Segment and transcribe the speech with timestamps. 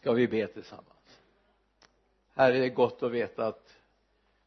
[0.00, 1.20] ska vi be tillsammans?
[2.34, 3.76] Herre det är gott att veta att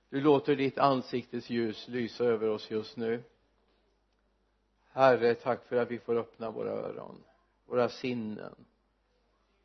[0.10, 3.24] du låter ditt ansiktes ljus lysa över oss just nu.
[4.92, 7.24] Herre tack för att vi får öppna våra öron
[7.66, 8.55] våra sinnen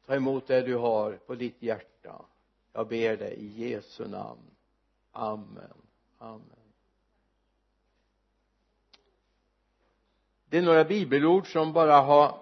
[0.06, 2.24] ta emot det du har på ditt hjärta.
[2.72, 4.50] Jag ber dig i Jesu namn.
[5.12, 5.82] Amen.
[6.18, 6.42] Amen.
[10.48, 12.40] Det är några bibelord som bara har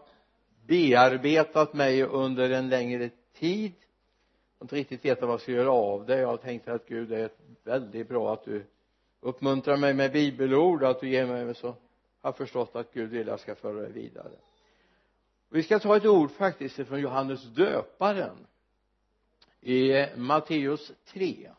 [0.67, 3.73] bearbetat mig under en längre tid.
[4.59, 6.19] Och inte riktigt veta vad jag ska göra av det.
[6.19, 7.31] Jag tänkte att Gud det är
[7.65, 8.65] väldigt bra att du
[9.21, 11.75] uppmuntrar mig med bibelord och att du ger mig så
[12.21, 14.31] har förstått att Gud vill att jag ska föra det vidare.
[15.49, 18.47] Vi ska ta ett ord faktiskt från Johannes döparen
[19.61, 21.51] i Matteus 3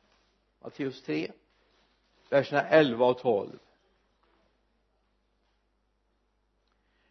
[0.62, 1.32] Matteus 3
[2.30, 3.60] verserna 11 och 12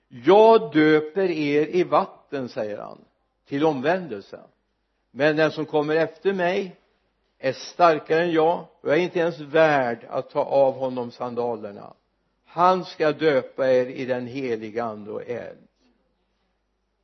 [0.09, 3.05] jag döper er i vatten säger han
[3.45, 4.41] till omvändelse
[5.19, 6.77] men den som kommer efter mig
[7.39, 11.95] är starkare än jag och jag är inte ens värd att ta av honom sandalerna.
[12.45, 15.69] Han ska döpa er i den heliga ande och eld.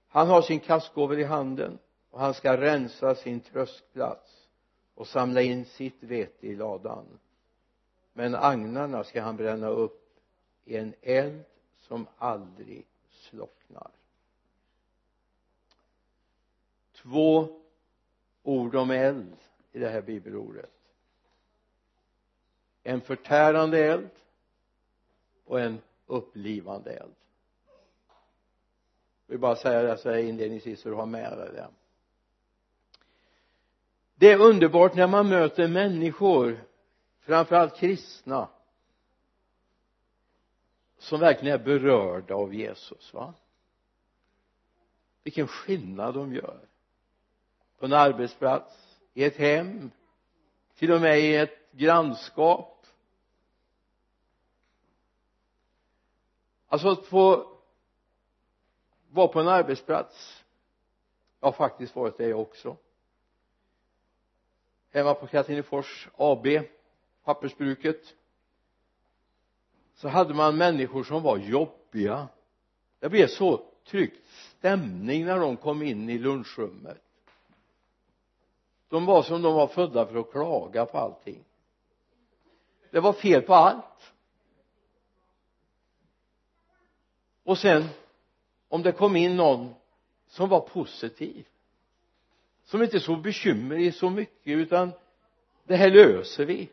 [0.08, 1.78] Han har sin kastgåva i handen
[2.10, 4.48] och han ska rensa sin tröskplats
[4.94, 7.06] och samla in sitt vete i ladan.
[8.12, 10.18] Men agnarna ska han bränna upp
[10.64, 11.44] i en eld
[11.80, 13.90] som aldrig slocknar.
[16.92, 17.61] Två
[18.42, 19.36] ord om eld
[19.72, 20.70] i det här bibelordet.
[22.82, 24.10] En förtärande eld
[25.44, 27.14] och en upplivande eld.
[29.26, 31.68] Jag vill bara säga det så här inledningsvis så du har med dig det.
[34.14, 36.64] Det är underbart när man möter människor
[37.20, 38.48] framförallt kristna
[40.98, 43.34] som verkligen är berörda av Jesus va?
[45.22, 46.60] Vilken skillnad de gör
[47.82, 49.90] på en arbetsplats i ett hem
[50.74, 52.86] till och med i ett grannskap.
[56.68, 57.52] Alltså att få
[59.10, 60.44] vara på en arbetsplats
[61.40, 62.76] jag har faktiskt varit det jag också.
[64.90, 66.46] Hemma på Katrinefors AB
[67.24, 68.14] pappersbruket
[69.94, 72.28] så hade man människor som var jobbiga.
[72.98, 74.26] Det blev så tryckt
[74.58, 77.02] stämning när de kom in i lunchrummet
[78.92, 81.44] de var som de var födda för att klaga på allting.
[82.90, 84.12] Det var fel på allt.
[87.42, 87.88] Och sen
[88.68, 89.74] om det kom in någon
[90.26, 91.46] som var positiv
[92.64, 94.92] som inte såg bekymmer i så mycket utan
[95.64, 96.70] det här löser vi.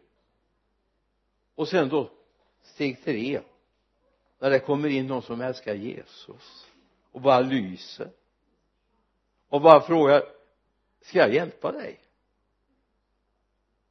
[1.55, 2.09] Och sen då
[2.61, 3.41] steg tre
[4.39, 6.67] när det kommer in någon som älskar Jesus
[7.11, 8.11] och bara lyser
[9.49, 10.23] och bara frågar
[11.01, 11.99] ska jag hjälpa dig?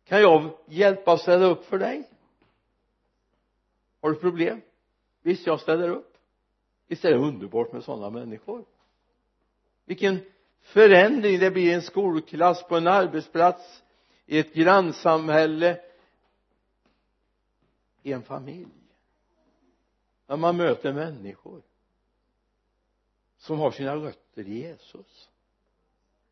[0.08, 2.08] Kan jag hjälpa och ställa upp för dig?
[4.00, 4.60] Har du problem?
[5.22, 6.16] Visst jag ställer upp.
[6.86, 8.64] Visst är det underbart med sådana människor.
[9.84, 10.18] Vilken
[10.60, 13.82] förändring det blir i en skolklass på en arbetsplats
[14.26, 15.80] i ett grannsamhälle.
[18.02, 18.68] I en familj.
[20.26, 21.62] När man möter människor
[23.38, 25.28] som har sina rötter i Jesus.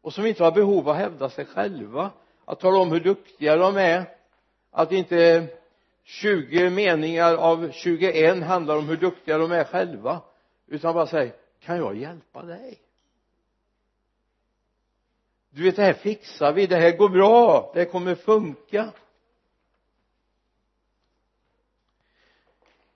[0.00, 2.12] Och som inte har behov av att hävda sig själva
[2.46, 4.04] att tala om hur duktiga de är.
[4.70, 5.48] Att inte
[6.02, 10.22] 20 meningar av 21 handlar om hur duktiga de är själva
[10.66, 12.80] utan bara säg kan jag hjälpa dig?
[15.50, 18.92] Du vet det här fixar vi det här går bra det kommer funka.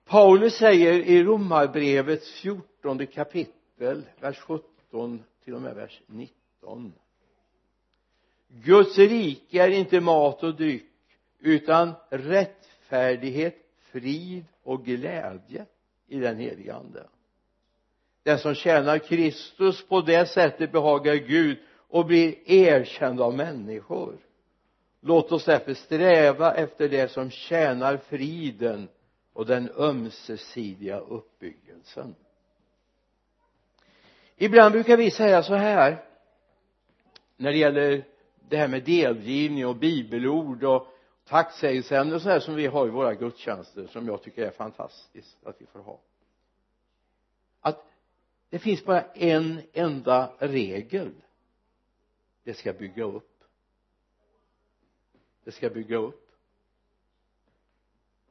[0.04, 6.92] Paulus säger i romarbrevets fjortonde kapitel vers 17 till och med vers 19
[8.52, 10.86] Guds rike är inte mat och dryck
[11.38, 13.56] utan rättfärdighet,
[13.92, 15.66] frid och glädje
[16.06, 17.06] i den helige ande.
[18.22, 24.18] Den som tjänar Kristus på det sättet behagar Gud och blir erkänd av människor.
[25.00, 28.88] Låt oss därför sträva efter det som tjänar friden
[29.32, 32.14] och den ömsesidiga uppbyggelsen
[34.42, 36.04] ibland brukar vi säga så här
[37.36, 38.04] när det gäller
[38.50, 40.86] det här med delgivning och bibelord och
[41.24, 45.46] tacksägelseämnen och så här som vi har i våra gudstjänster som jag tycker är fantastiskt
[45.46, 46.00] att vi får ha.
[47.60, 47.86] Att
[48.50, 51.12] det finns bara en enda regel.
[52.44, 53.44] Det ska bygga upp.
[55.44, 56.30] Det ska bygga upp.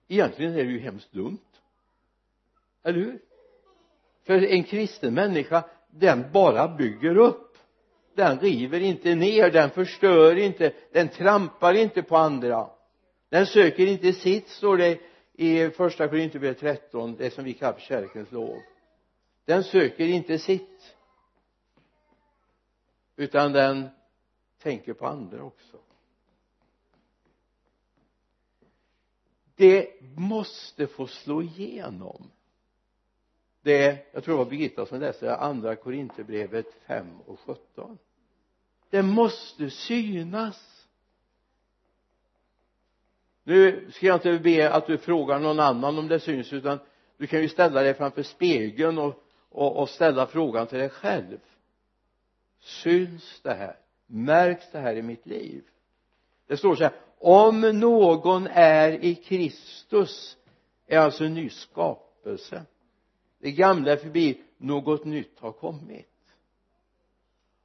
[0.07, 1.38] Egentligen är det ju hemskt dumt.
[2.83, 3.19] Eller hur?
[4.24, 7.49] För en kristen människa den bara bygger upp
[8.19, 12.69] den river inte ner den förstör inte den trampar inte på andra.
[13.30, 15.00] Den söker inte sitt står det
[15.33, 18.57] i första Korinthierbrevet 13 det som vi kallar för kärlekens lov.
[19.45, 20.95] Den söker inte sitt
[23.16, 23.89] utan den
[24.62, 25.77] tänker på andra också.
[29.56, 32.31] Det måste få slå igenom.
[33.62, 37.98] Det jag tror det var Birgitta som läste andra Korinthierbrevet 5 och 17
[38.89, 40.86] det måste synas.
[43.44, 46.80] Nu ska jag inte be att du frågar någon annan om det syns utan
[47.18, 51.39] du kan ju ställa dig framför spegeln och, och, och ställa frågan till dig själv.
[52.59, 53.75] Syns det här?
[54.07, 55.63] Märks det här i mitt liv?
[56.47, 60.38] Det står så här om någon är i Kristus
[60.88, 62.65] är alltså en ny skapelse.
[63.39, 66.09] Det gamla är förbi något nytt har kommit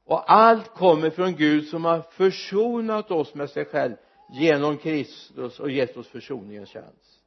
[0.04, 3.96] och allt kommer från Gud som har försonat oss med sig själv
[4.30, 7.20] genom Kristus och gett oss försoningens tjänst.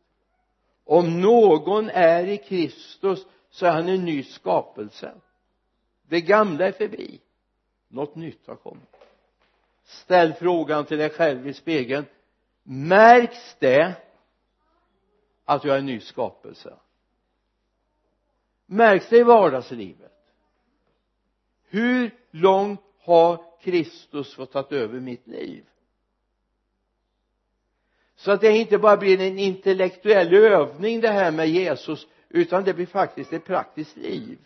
[0.83, 5.13] Om någon är i Kristus så är han en ny skapelse.
[6.07, 7.21] Det gamla är förbi.
[7.88, 8.95] Något nytt har kommit.
[9.83, 12.06] Ställ frågan till dig själv i spegeln.
[12.63, 13.95] Märks det
[15.45, 16.73] att jag är en ny skapelse?
[18.65, 20.33] Märks det i vardagslivet?
[21.69, 22.12] Hur
[22.42, 25.66] långt har Kristus fått ta över mitt liv.
[28.16, 32.74] Så att det inte bara blir en intellektuell övning det här med Jesus utan det
[32.74, 34.38] blir faktiskt ett praktiskt liv.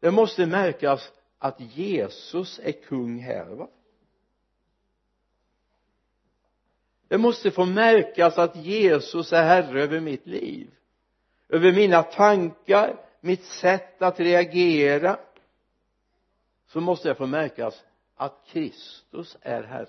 [0.00, 3.68] Det måste märkas att Jesus är kung här va?
[7.08, 10.70] Det måste få märkas att Jesus är herre över mitt liv
[11.52, 15.18] över mina tankar mitt sätt att reagera
[16.66, 17.84] så måste det få märkas
[18.14, 19.88] att Kristus är herre.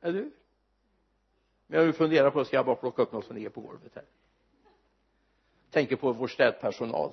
[0.00, 0.30] Eller hur
[1.66, 3.60] men jag har ju funderat på ska jag bara plocka upp något som ligger på
[3.60, 4.04] golvet här?
[5.70, 7.12] Tänker på vår städpersonal.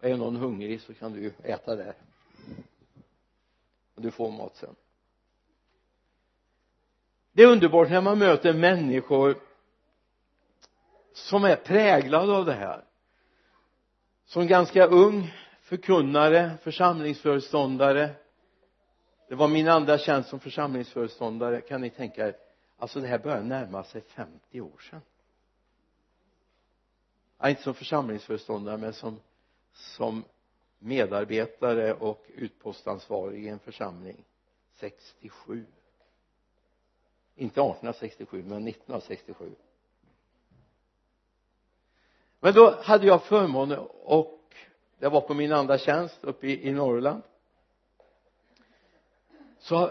[0.00, 1.94] Är någon hungrig så kan du äta där.
[3.94, 4.76] Och du får mat sen
[7.36, 9.38] det är underbart när man möter människor
[11.12, 12.84] som är präglade av det här.
[14.24, 18.10] Som ganska ung förkunnare, församlingsföreståndare.
[19.28, 22.36] Det var min andra tjänst som församlingsföreståndare kan ni tänka er.
[22.78, 25.00] Alltså det här börjar närma sig 50 år sedan.
[27.38, 29.20] Ja, inte som församlingsföreståndare men som
[29.72, 30.24] som
[30.78, 34.24] medarbetare och utpostansvarig i en församling.
[34.74, 35.66] 67
[37.36, 39.54] inte 1867 men 1967
[42.40, 44.54] men då hade jag förmånen och
[44.98, 47.22] det var på min andra tjänst uppe i, i Norrland.
[49.58, 49.90] Så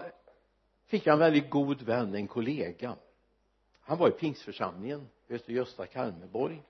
[0.86, 2.96] fick jag en väldigt god vän, en kollega.
[3.82, 6.62] Han var i pingstförsamlingen heter Gösta Kalmeborg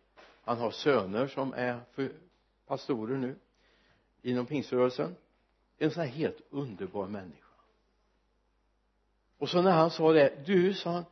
[0.46, 2.12] han har söner som är för,
[2.68, 3.36] pastorer nu
[4.22, 5.16] inom pingströrelsen.
[5.78, 7.45] En sån här helt underbar människa
[9.38, 11.06] och så när han sa det du sa han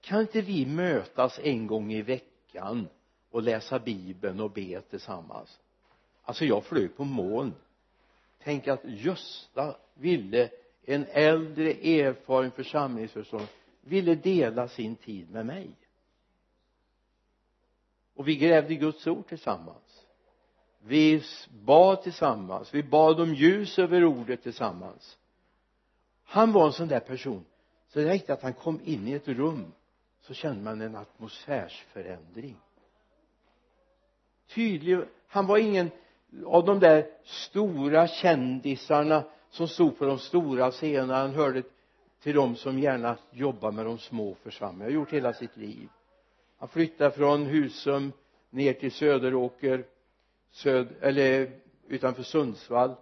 [0.00, 2.88] kan inte vi mötas en gång i veckan
[3.30, 5.60] och läsa bibeln och be tillsammans?
[6.22, 7.54] Alltså jag flög på moln.
[8.42, 10.50] Tänk att Gösta ville
[10.84, 13.48] en äldre erfaren församlingsföreståndare
[13.80, 15.70] ville dela sin tid med mig.
[18.14, 20.06] Och vi grävde Guds ord tillsammans.
[20.82, 22.74] Vi bad tillsammans.
[22.74, 25.18] Vi bad om ljus över ordet tillsammans.
[26.24, 27.44] Han var en sån där person
[27.92, 29.72] så det räckte att han kom in i ett rum
[30.20, 32.56] så kände man en atmosfärsförändring.
[34.54, 35.90] Tydlig han var ingen
[36.46, 41.14] av de där stora kändisarna som stod på de stora scenerna.
[41.14, 41.62] Han hörde
[42.22, 44.84] till de som gärna jobbar med de små församlingarna.
[44.84, 45.88] Har gjort hela sitt liv.
[46.58, 48.12] Han flyttade från Husum
[48.50, 49.84] ner till Söderåker
[50.50, 51.50] söd, eller
[51.88, 52.94] utanför Sundsvall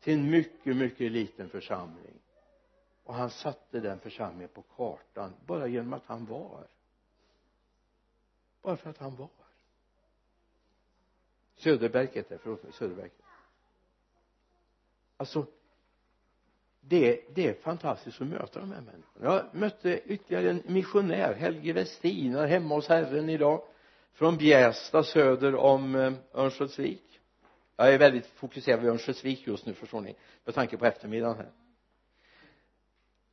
[0.00, 2.20] till en mycket mycket liten församling
[3.04, 6.66] och han satte den församlingen på kartan bara genom att han var.
[8.62, 9.28] Bara för att han var.
[11.56, 13.24] Söderberget är förlåt mig Söderberget
[15.16, 15.46] alltså
[16.80, 19.34] det, det är fantastiskt att möta de här människorna.
[19.34, 23.62] Jag mötte ytterligare en missionär Helge Westin är hemma hos Herren idag
[24.12, 27.20] från Bjästa söder om eh, Örnsköldsvik.
[27.76, 31.50] Jag är väldigt fokuserad vid Örnsköldsvik just nu förstår ni med tanke på eftermiddagen här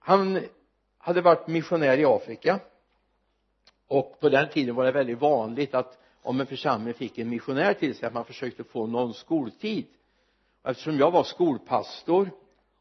[0.04, 0.44] han
[0.98, 2.60] hade varit missionär i Afrika.
[3.88, 7.74] Och på den tiden var det väldigt vanligt att om en församling fick en missionär
[7.74, 9.86] till sig att man försökte få någon skoltid.
[10.62, 12.30] Och eftersom jag var skolpastor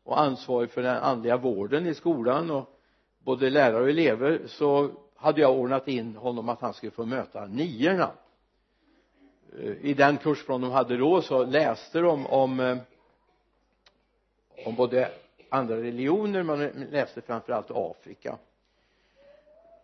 [0.05, 2.81] och ansvarig för den andliga vården i skolan och
[3.19, 7.47] både lärare och elever så hade jag ordnat in honom att han skulle få möta
[7.47, 8.11] niorna.
[9.59, 12.77] Eh, I den kursplan de hade då så läste de om eh,
[14.67, 15.13] om både
[15.51, 18.39] andra religioner man läste framförallt Afrika.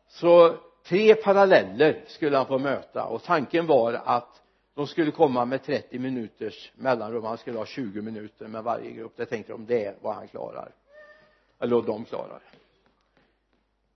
[0.08, 4.42] Så tre paralleller skulle han få möta och tanken var att
[4.74, 7.24] de skulle komma med 30 minuters mellanrum.
[7.24, 9.12] Han skulle ha 20 minuter med varje grupp.
[9.16, 10.72] Det tänkte de det är vad han klarar.
[11.58, 12.40] Eller vad de klarar.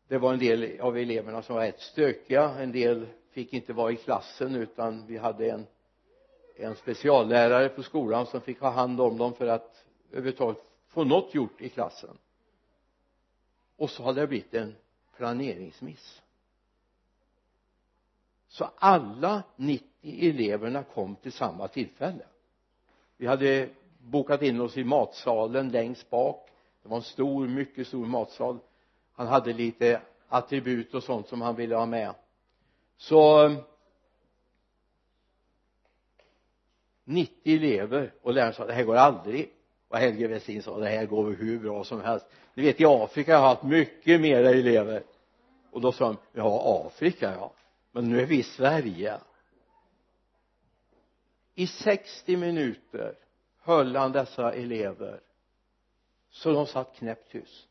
[0.09, 2.51] Det var en del av eleverna som var rätt stökiga.
[2.59, 5.67] En del fick inte vara i klassen utan vi hade en
[6.63, 11.35] en speciallärare på skolan som fick ha hand om dem för att överhuvudtaget få något
[11.35, 12.19] gjort i klassen.
[13.77, 14.77] Och så hade det blivit en
[15.17, 16.23] planeringsmiss.
[18.49, 22.27] Så alla 90 eleverna kom till samma tillfälle.
[23.17, 23.69] Vi hade
[23.99, 26.51] bokat in oss i matsalen längst bak.
[26.83, 28.59] Det var en stor, mycket stor matsal.
[29.13, 32.15] Han hade lite attribut och sånt som han ville ha med.
[32.97, 33.59] Så eh,
[37.05, 39.51] 90 elever och läraren sa det här går aldrig
[39.91, 42.27] och Helge Westin sa det här går väl hur bra som helst.
[42.55, 45.03] Ni vet i Afrika har jag haft mycket mera elever.
[45.71, 47.53] Och då sa de ja Afrika ja.
[47.93, 49.21] Men nu är vi i Sverige.
[51.55, 53.15] I 60 minuter
[53.61, 55.21] höll han dessa elever
[56.31, 57.69] så de satt knäpptyst.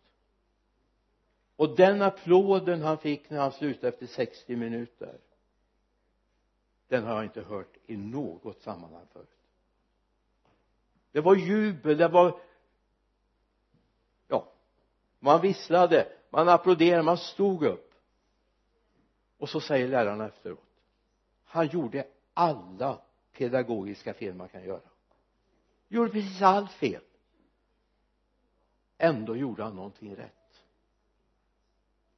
[1.55, 5.17] Och den applåden han fick när han slutade efter 60 minuter
[6.87, 9.38] den har jag inte hört i något sammanhang förut
[11.11, 12.39] det var jubel det var
[14.27, 14.51] ja
[15.19, 17.93] man visslade man applåderade man stod upp.
[19.37, 20.69] Och så säger lärarna efteråt
[21.49, 23.01] han gjorde alla
[23.31, 24.89] pedagogiska fel man kan göra.
[25.87, 27.03] Gjorde precis allt fel.
[28.97, 30.63] Ändå gjorde han någonting rätt.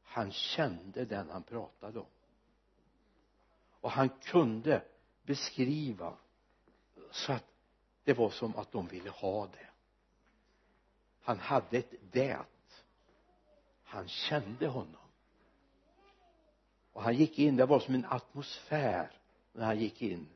[0.04, 2.06] Han kände den han pratade om.
[3.82, 4.84] Och han kunde
[5.24, 6.18] beskriva
[7.12, 7.51] så att
[8.04, 9.68] det var som att de ville ha det.
[11.22, 12.38] Han hade ett det
[13.84, 14.96] han kände honom.
[16.94, 19.12] Och han gick in det var som en atmosfär
[19.54, 20.28] när han gick in.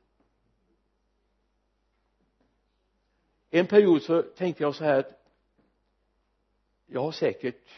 [3.50, 5.26] En period så tänkte jag så här att
[6.86, 7.70] jag har säkert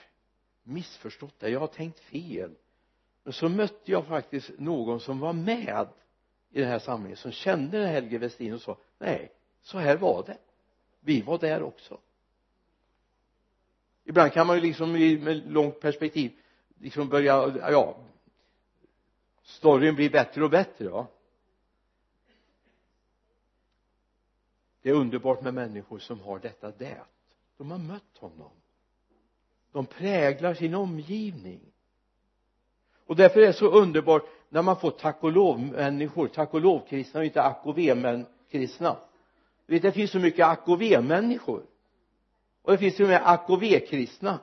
[0.63, 1.49] missförstått det.
[1.49, 2.55] Jag har tänkt fel.
[3.23, 5.87] Men så mötte jag faktiskt någon som var med
[6.49, 9.36] i den här samlingen som kände den Helge Westin och sa nej
[9.67, 10.37] så här var det.
[10.99, 11.99] Vi var där också.
[14.03, 16.31] Ibland kan man ju liksom med långt perspektiv
[16.79, 17.97] liksom börja ja
[19.43, 21.07] storyn blir bättre och bättre va
[24.81, 27.01] det är underbart med människor som har detta det
[27.57, 28.51] de har mött honom.
[29.71, 31.59] De präglar sin omgivning.
[33.05, 36.61] Och därför är det så underbart när man får tack och lov människor tack och
[36.61, 38.97] lov kristna och inte ack och ve men kristna
[39.67, 41.65] vet det finns så mycket ack och ve människor
[42.61, 44.39] och det finns till och med ack och ve kristna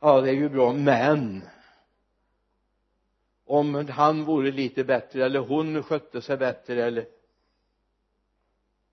[0.00, 1.42] ja det är ju bra men
[3.44, 7.06] om han vore lite bättre eller hon skötte sig bättre eller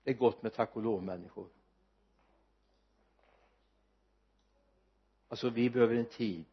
[0.06, 1.46] det är gott med tack och lov människor.
[5.28, 6.44] Alltså vi behöver en tid.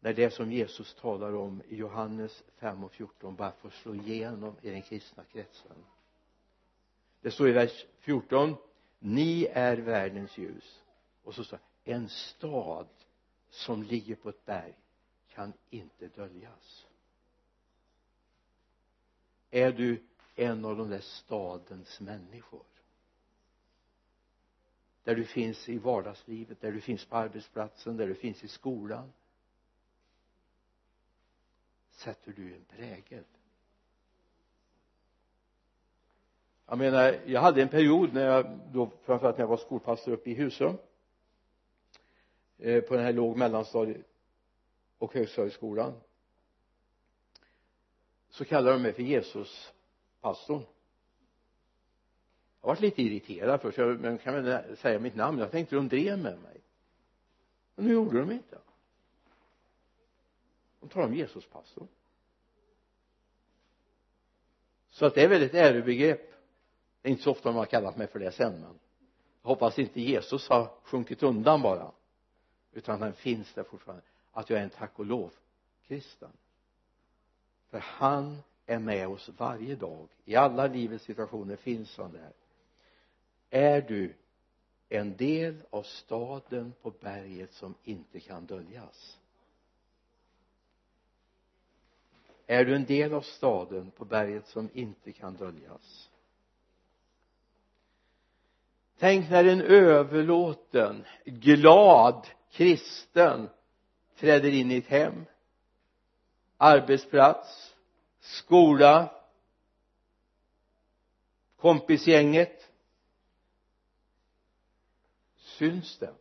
[0.00, 4.56] När det som Jesus talar om i Johannes 5 och 14 bara får slå igenom
[4.62, 5.76] i den kristna kretsen
[7.24, 8.56] det står i vers 14
[8.98, 10.82] ni är världens ljus.
[11.22, 12.86] Och så står det en stad
[13.50, 14.74] som ligger på ett berg
[15.28, 16.86] kan inte döljas.
[19.50, 20.02] Är du
[20.34, 22.66] en av de där stadens människor?
[25.04, 29.12] Där du finns i vardagslivet, där du finns på arbetsplatsen, där du finns i skolan.
[31.90, 33.24] Sätter du en prägel?
[36.66, 40.30] Jag menar jag hade en period när jag då framförallt när jag var skolpastor uppe
[40.30, 40.76] i Husum
[42.58, 44.06] eh, på den här låg mellanstadiet
[44.98, 45.92] och högstadieskolan.
[48.30, 50.62] Så kallade de mig för Jesuspastorn
[52.64, 55.38] jag varit lite irriterad först jag men kan väl säga mitt namn.
[55.38, 56.60] Jag tänkte de drev med mig.
[57.74, 58.58] Men nu gjorde de inte.
[60.80, 61.88] De talade om Jesuspastorn
[64.90, 66.33] så att det är väl ett ärobegrepp
[67.04, 68.78] det är inte så ofta de har kallat mig för det sen men
[69.42, 71.90] jag hoppas inte Jesus har sjunkit undan bara.
[72.72, 74.04] Utan han finns där fortfarande.
[74.32, 75.32] Att jag är en tack och lov
[75.86, 76.30] kristen.
[77.70, 80.08] För han är med oss varje dag.
[80.24, 82.32] I alla livets situationer finns han där.
[83.50, 84.14] Är du
[84.88, 89.18] en del av staden på berget som inte kan döljas?
[92.46, 96.10] Är du en del av staden på berget som inte kan döljas?
[98.98, 103.48] Tänk när en överlåten glad kristen
[104.16, 105.24] träder in i ett hem.
[106.56, 107.74] Arbetsplats
[108.20, 109.10] skola
[111.56, 112.70] kompisgänget.
[115.36, 116.14] Syns det?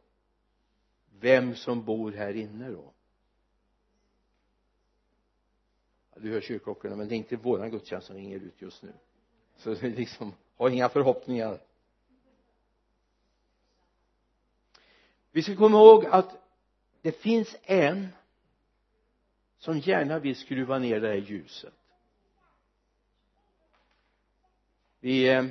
[1.20, 2.94] Vem som bor här inne då?
[6.15, 8.94] Du hör kyrkklockorna men det är inte våran gudstjänst som ringer ut just nu.
[9.56, 11.62] Så liksom ha inga förhoppningar.
[15.33, 16.35] Vi ska komma ihåg att
[17.01, 18.07] det finns en
[19.57, 21.73] som gärna vill skruva ner det här ljuset.
[24.99, 25.45] Vi eh,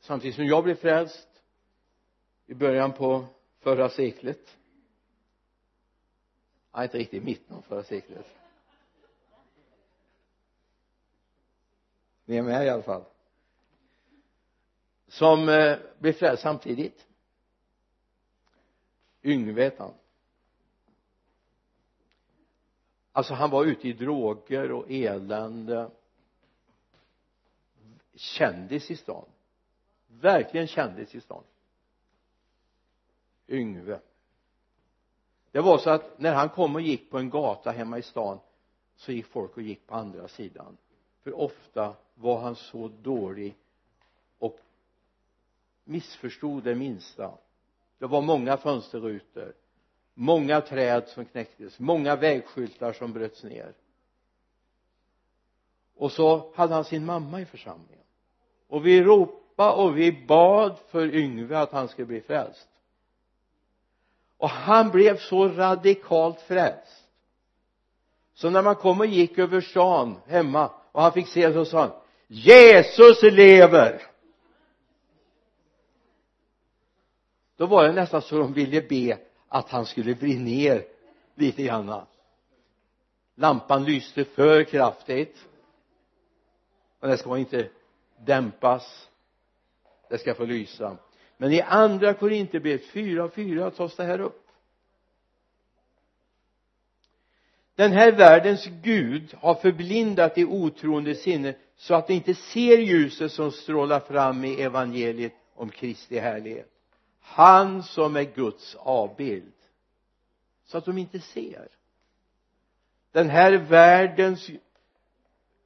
[0.00, 1.28] samtidigt som jag blev frälst
[2.46, 3.26] i början på
[3.60, 4.56] förra seklet.
[6.72, 8.26] Nej inte riktigt i mitten av förra seklet.
[12.24, 13.04] Ni är med i alla fall.
[15.08, 17.05] Som eh, blev frälst samtidigt.
[19.26, 19.94] Yngve hette han
[23.16, 25.90] alltså han var ute i droger och elände.
[28.14, 29.24] Kändis i stan.
[30.06, 31.42] Verkligen kändis i stan.
[33.48, 34.00] Yngve.
[35.50, 38.38] Det var så att när han kom och gick på en gata hemma i stan
[38.96, 40.76] så gick folk och gick på andra sidan.
[41.22, 43.56] För ofta var han så dålig
[44.38, 44.58] och
[45.84, 47.38] missförstod det minsta
[47.98, 49.54] det var många fönsterrutor
[50.18, 53.72] många träd som knäcktes många vägskyltar som bröts ner.
[55.96, 58.04] Och så hade han sin mamma i församlingen.
[58.68, 62.68] Och vi ropade och vi bad för Yngve att han skulle bli frälst.
[64.38, 67.08] Och han blev så radikalt frälst.
[68.34, 71.80] Så när man kom och gick över stan hemma och han fick se så sa
[71.80, 71.90] han
[72.26, 74.02] Jesus lever!
[77.56, 80.84] Då var det nästan så de ville be att han skulle bli ner
[81.34, 82.06] lite grann.
[83.34, 85.46] Lampan lyste för kraftigt.
[87.00, 87.68] Och det ska inte
[88.24, 89.08] dämpas.
[90.08, 90.96] Det ska få lysa.
[91.36, 94.42] Men i andra Korinthierbrevet 4 och 4 tas det här upp.
[97.74, 103.32] Den här världens Gud har förblindat det otroende sinne så att de inte ser ljuset
[103.32, 106.75] som strålar fram i evangeliet om Kristi härlighet
[107.26, 109.52] han som är Guds avbild.
[110.64, 111.68] Så att de inte ser.
[113.12, 114.50] Den här världens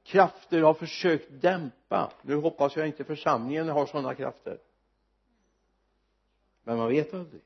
[0.03, 2.13] krafter har försökt dämpa.
[2.21, 4.59] Nu hoppas jag inte församlingen har sådana krafter.
[6.63, 7.41] Men man vet aldrig.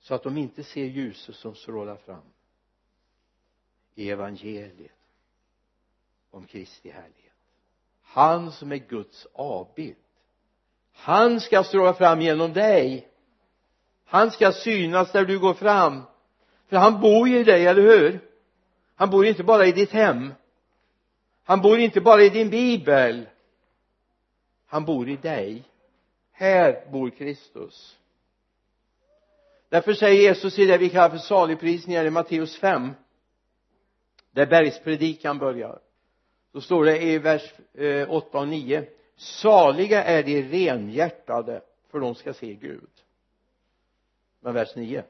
[0.00, 2.32] Så att de inte ser ljuset som strålar fram
[3.94, 4.92] i evangeliet
[6.30, 7.29] om Kristi härlighet
[8.12, 9.96] han som är Guds avbild.
[10.92, 13.08] Han ska stråla fram genom dig.
[14.04, 16.02] Han ska synas där du går fram.
[16.68, 18.20] För han bor ju i dig, eller hur?
[18.94, 20.34] Han bor inte bara i ditt hem.
[21.44, 23.28] Han bor inte bara i din bibel.
[24.66, 25.64] Han bor i dig.
[26.32, 27.96] Här bor Kristus.
[29.68, 32.90] Därför säger Jesus i det vi kallar för saligprisningar i Matteus 5
[34.30, 35.80] där bergspredikan börjar
[36.52, 38.86] då står det i vers eh, 8 och 9
[39.16, 42.90] saliga är de renhjärtade för de ska se Gud.
[44.40, 45.04] Men vers 9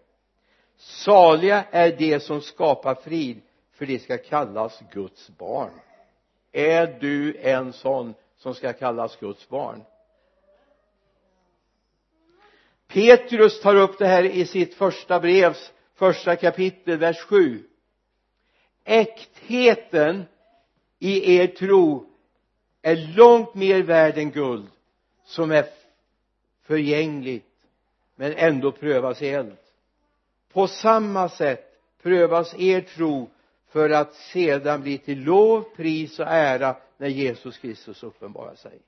[0.76, 3.40] saliga är de som skapar frid
[3.72, 5.70] för de ska kallas Guds barn.
[6.52, 9.82] Är du en sån som ska kallas Guds barn?
[12.86, 17.64] Petrus tar upp det här i sitt första brevs första kapitel vers 7
[18.84, 20.24] äktheten
[21.00, 22.06] i er tro
[22.82, 24.70] är långt mer värd än guld
[25.24, 25.66] som är
[26.62, 27.46] förgängligt
[28.16, 29.56] men ändå prövas i eld.
[30.52, 33.30] På samma sätt prövas er tro
[33.68, 38.78] för att sedan bli till lov, pris och ära när Jesus Kristus uppenbarar sig.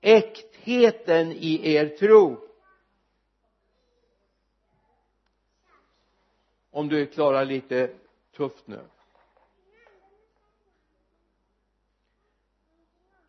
[0.00, 2.48] Äktheten i er tro.
[6.70, 7.90] Om du klarar lite
[8.36, 8.80] tufft nu.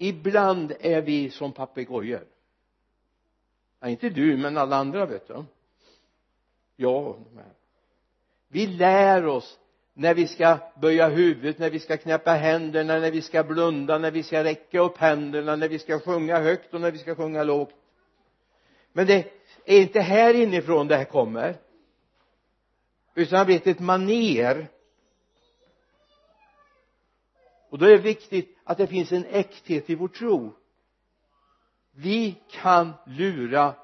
[0.01, 2.27] Ibland är vi som papegojor
[3.79, 5.43] ja, inte du men alla andra vet du.
[6.75, 7.17] Ja
[8.47, 9.59] vi lär oss
[9.93, 14.11] när vi ska böja huvudet, när vi ska knäppa händerna, när vi ska blunda, när
[14.11, 17.43] vi ska räcka upp händerna, när vi ska sjunga högt och när vi ska sjunga
[17.43, 17.73] lågt.
[18.93, 19.27] Men det
[19.65, 21.57] är inte här inifrån det här kommer
[23.15, 24.67] utan det har blivit ett maner
[27.69, 30.53] och då är det viktigt att det finns en äkthet i vår tro.
[31.91, 33.75] Vi kan lura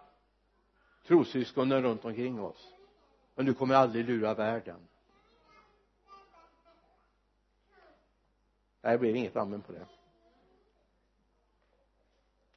[1.08, 2.76] trossyskonen runt omkring oss
[3.36, 4.80] men du kommer aldrig lura världen.
[8.82, 9.86] Nej det blev inget amen på det.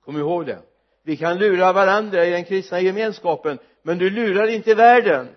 [0.04, 0.62] Kom ihåg det.
[1.02, 5.28] Vi kan lura varandra i den kristna gemenskapen men du lurar inte världen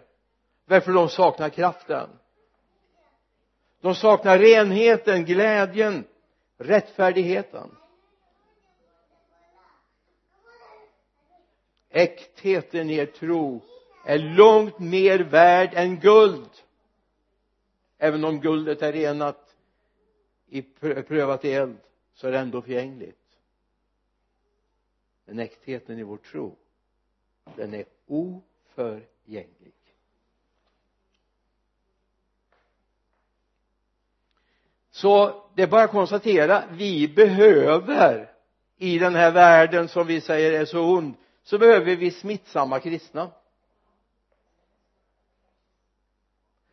[0.66, 2.10] därför de saknar kraften
[3.82, 6.04] de saknar renheten, glädjen,
[6.58, 7.78] rättfärdigheten.
[11.90, 13.62] Äktheten i er tro
[14.06, 16.50] är långt mer värd än guld.
[17.98, 19.56] Även om guldet är renat
[20.48, 20.62] i
[21.08, 21.78] prövat i eld
[22.14, 23.18] så är det ändå förgängligt.
[25.26, 26.56] Men äktheten i vår tro
[27.56, 29.74] den är oförgänglig.
[35.02, 38.32] Så det är bara att konstatera vi behöver
[38.78, 43.32] i den här världen som vi säger är så ond så behöver vi smittsamma kristna.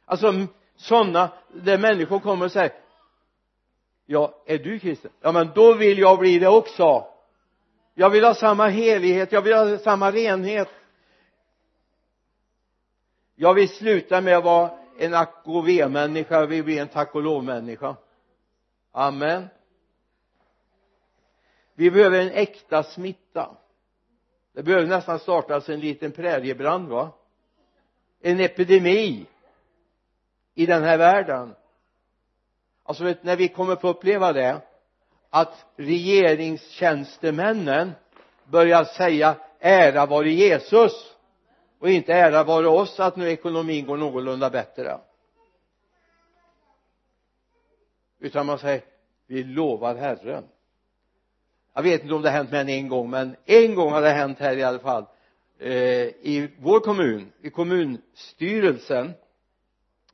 [0.05, 2.73] Alltså sådana där människor kommer och säger
[4.07, 5.11] ja är du kristen?
[5.21, 7.07] Ja men då vill jag bli det också.
[7.95, 10.69] Jag vill ha samma helighet jag vill ha samma renhet.
[13.35, 17.15] Jag vill sluta med att vara en ack och ve-människa jag vill bli en tack
[17.15, 17.97] och lov-människa
[18.99, 19.49] amen.
[21.75, 23.57] Vi behöver en äkta smitta.
[24.53, 27.11] Det behöver nästan startas en liten präriebrand va?
[28.21, 29.27] En epidemi
[30.55, 31.55] i den här världen.
[32.83, 34.61] Alltså vet, när vi kommer få uppleva det
[35.31, 37.93] att regeringstjänstemännen
[38.45, 41.15] börjar säga ära vare Jesus.
[41.79, 44.99] Och inte ära vare oss att nu ekonomin går någorlunda bättre.
[48.19, 48.83] Utan man säger
[49.27, 50.45] vi lovar Herren.
[51.75, 54.03] Jag vet inte om det har hänt mer än en gång men en gång har
[54.03, 55.05] det hänt här i alla fall
[55.59, 59.13] eh, i vår kommun i kommunstyrelsen.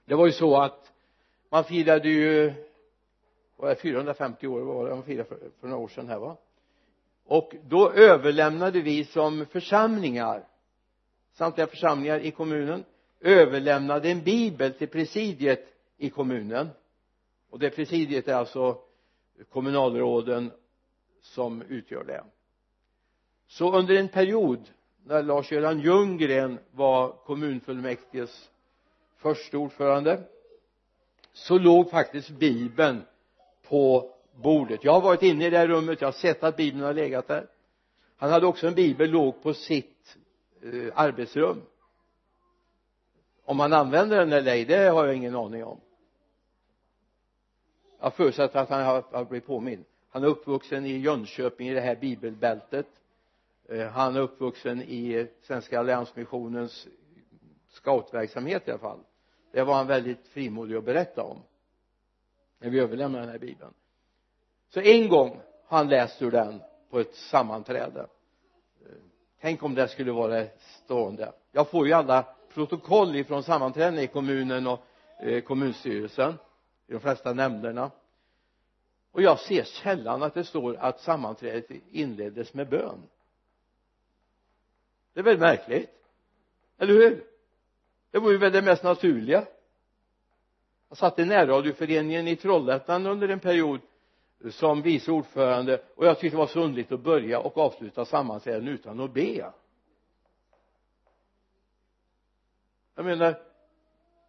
[0.04, 0.92] Det var ju så att
[1.50, 2.52] man firade ju
[3.56, 6.36] vad är 450 år var det man firade för, för några år sedan här va?
[7.26, 10.44] Och då överlämnade vi som församlingar
[11.34, 12.84] samtliga församlingar i kommunen
[13.20, 16.68] överlämnade en bibel till presidiet i kommunen
[17.54, 18.78] och det presidiet är alltså
[19.52, 20.50] kommunalråden
[21.22, 22.24] som utgör det.
[23.46, 24.70] Så under en period
[25.04, 28.50] när Lars-Göran Ljunggren var kommunfullmäktiges
[29.16, 30.22] förste ordförande
[31.32, 33.02] så låg faktiskt bibeln
[33.68, 34.84] på bordet.
[34.84, 37.28] Jag har varit inne i det här rummet jag har sett att bibeln har legat
[37.28, 37.46] där.
[38.16, 40.16] Han hade också en bibel låg på sitt
[40.62, 41.62] eh, arbetsrum.
[43.44, 45.80] Om han använde den eller ej det har jag ingen aning om
[48.04, 49.84] jag förutsätter att han har, har blivit påmind.
[50.10, 52.86] Han är uppvuxen i Jönköping i det här bibelbältet.
[53.68, 56.86] Eh, han är uppvuxen i Svenska alliansmissionens
[57.68, 58.98] scoutverksamhet i alla fall.
[59.52, 61.38] Det var han väldigt frimodig att berätta om
[62.58, 63.74] när vi överlämnade den här bibeln.
[64.68, 68.00] Så en gång har han läst ur den på ett sammanträde.
[68.00, 68.92] Eh,
[69.40, 70.44] tänk om det skulle vara
[70.84, 71.32] stående.
[71.52, 74.80] Jag får ju alla protokoll ifrån sammanträden i kommunen och
[75.20, 76.34] eh, kommunstyrelsen
[76.86, 77.90] i de flesta nämnderna.
[79.12, 83.02] Och jag ser sällan att det står att sammanträdet inleddes med bön.
[85.12, 85.90] Det är väldigt märkligt.
[86.78, 87.24] Eller hur?
[88.10, 89.46] Det vore väl det mest naturliga.
[90.88, 93.80] Jag satt i närradioföreningen i Trollhättan under en period
[94.50, 98.68] som vice ordförande och jag tyckte det var så underligt att börja och avsluta sammanträden
[98.68, 99.52] utan att be.
[102.94, 103.42] Jag menar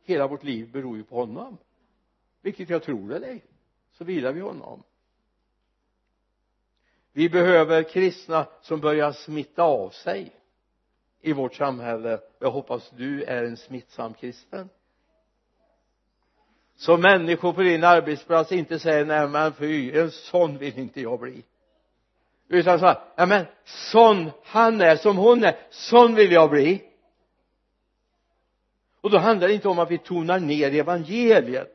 [0.03, 1.57] hela vårt liv beror ju på honom
[2.45, 3.43] vilket jag tror eller ej
[3.91, 4.84] så vilar vi honom.
[7.12, 10.31] Vi behöver kristna som börjar smitta av sig
[11.21, 12.19] i vårt samhälle.
[12.39, 14.69] Jag hoppas du är en smittsam kristen.
[16.75, 21.19] Så människor på din arbetsplats inte säger nej men fy en sån vill inte jag
[21.19, 21.43] bli.
[22.47, 26.84] Utan så här ja men sån han är som hon är sån vill jag bli.
[29.01, 31.74] Och då handlar det inte om att vi tonar ner evangeliet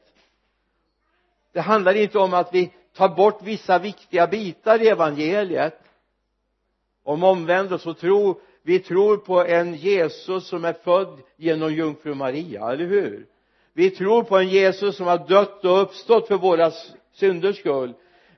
[1.53, 5.81] det handlar inte om att vi tar bort vissa viktiga bitar i evangeliet.
[7.05, 12.73] Om omvändelse och tro vi tror på en Jesus som är född genom jungfru Maria,
[12.73, 13.27] eller hur?
[13.73, 16.73] Vi tror på en Jesus som har dött och uppstått för våra
[17.13, 17.93] synders skull.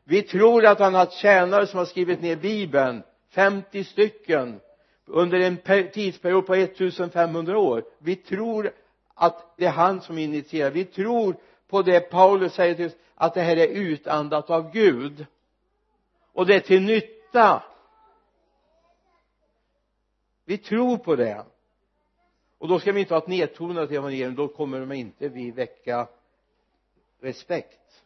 [0.04, 4.60] Vi tror att han har tjänare som har skrivit ner bibeln 50 stycken
[5.06, 5.56] under en
[5.92, 7.84] tidsperiod på 1500 år.
[7.98, 8.70] Vi tror
[9.14, 10.70] att det är han som initierar.
[10.70, 11.36] Vi tror
[11.72, 15.26] på det Paulus säger till oss att det här är utandat av Gud.
[16.32, 17.62] Och det är till nytta.
[20.44, 21.44] Vi tror på det.
[22.58, 26.08] Och då ska vi inte ha ett nedtonat evangelium då kommer de inte vi väcka
[27.20, 28.02] respekt.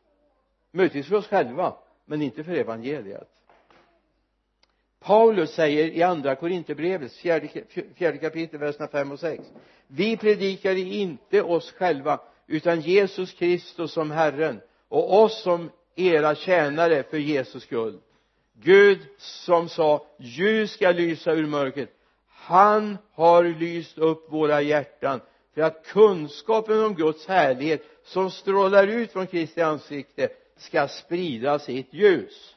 [0.71, 3.31] Möjligtvis för oss själva men inte för evangeliet.
[5.01, 7.49] Paulus säger i andra Korinthierbrevet fjärde,
[7.95, 9.53] fjärde kapitel verserna 5 och 6
[9.87, 17.03] vi predikar inte oss själva utan Jesus Kristus som Herren och oss som era tjänare
[17.03, 17.99] för Jesus skull.
[18.53, 21.91] Gud som sa ljus ska lysa ur mörkret.
[22.27, 25.21] Han har lyst upp våra hjärtan
[25.55, 31.95] för att kunskapen om Guds härlighet som strålar ut från Kristi ansikte ska sprida sitt
[31.95, 32.57] ljus.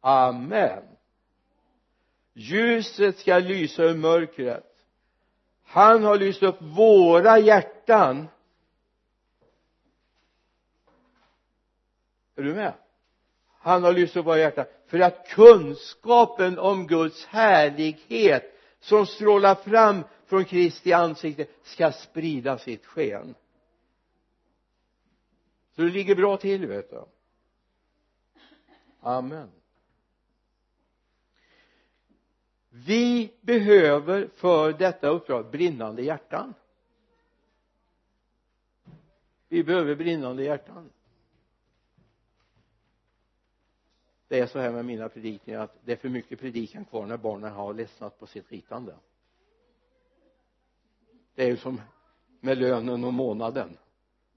[0.00, 0.82] Amen.
[2.34, 4.66] Ljuset ska lysa ur mörkret.
[5.64, 8.28] Han har lyst upp våra hjärtan
[12.40, 12.74] är du med?
[13.48, 20.04] Han har lyst upp våra hjärtan för att kunskapen om Guds härlighet som strålar fram
[20.26, 23.34] från Kristi ansikte ska sprida sitt sken.
[25.76, 27.04] Så det ligger bra till vet du.
[29.00, 29.50] Amen.
[32.70, 36.54] Vi behöver för detta uppdrag brinnande hjärtan.
[39.48, 40.90] Vi behöver brinnande hjärtan.
[44.30, 47.16] Det är så här med mina predikningar att det är för mycket predikan kvar när
[47.16, 48.94] barnen har ledsnat på sitt ritande.
[51.34, 51.80] Det är ju som
[52.40, 53.78] med lönen och månaden.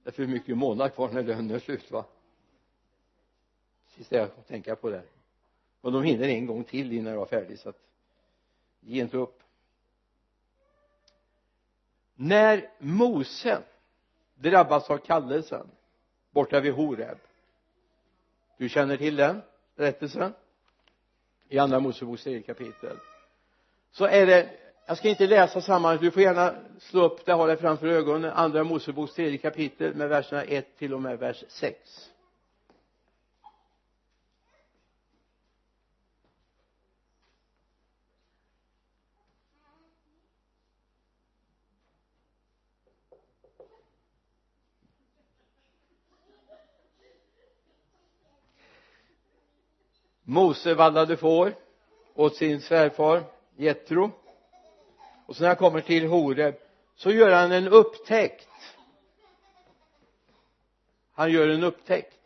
[0.04, 2.06] Det är för mycket månad kvar när lönen är slut va?
[3.88, 5.04] Sista jag får tänka på det.
[5.82, 7.80] Och de hinner en gång till innan jag är färdig så att
[8.80, 9.44] ge inte upp.
[12.16, 13.64] När Mose
[14.36, 15.68] drabbas av kallelsen
[16.32, 17.18] borta vid Horeb
[18.58, 19.42] du känner till den?
[19.76, 20.34] Berättelsen
[21.50, 22.98] i andra Moseboks tredje kapitel.
[23.92, 24.50] Så är det
[24.86, 28.32] jag ska inte läsa sammanhanget du får gärna slå upp det ha det framför ögonen.
[28.32, 32.13] Andra Moseboks tredje kapitel med verserna 1 till och med vers 6
[50.34, 51.54] Mose vallade får
[52.14, 53.24] åt sin svärfar
[53.56, 54.12] Jetro.
[55.26, 56.56] Och så när han kommer till Horeb
[56.96, 58.50] så gör han en upptäckt.
[61.14, 62.20] Han gör en upptäckt.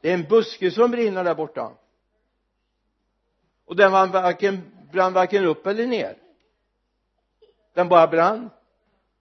[0.00, 1.72] Det är en buske som brinner där borta.
[3.64, 6.18] Och den var varken, brann varken upp eller ner.
[7.74, 8.50] Den bara brann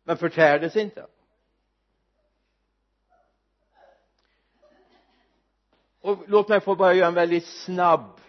[0.04, 1.06] men förtärdes inte.
[6.08, 8.20] Och låt mig få bara göra en väldigt snabb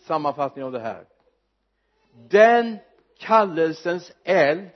[0.00, 1.04] sammanfattning av det här.
[2.14, 2.78] Den
[3.18, 4.70] kallelsens eld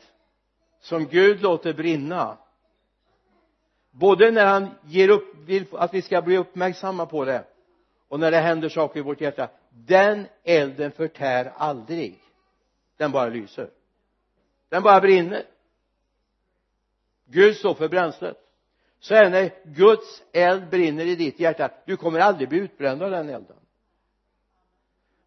[0.80, 2.38] som Gud låter brinna
[3.90, 7.44] både när han ger upp, vill att vi ska bli uppmärksamma på det
[8.08, 12.22] och när det händer saker i vårt hjärta den elden förtär aldrig.
[12.96, 13.70] Den bara lyser.
[14.68, 15.42] Den bara brinner.
[17.24, 18.47] Gud står för bränslet
[19.00, 23.02] så är det när Guds eld brinner i ditt hjärta du kommer aldrig bli utbränd
[23.02, 23.56] av den elden.